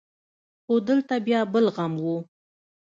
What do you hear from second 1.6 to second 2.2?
غم و.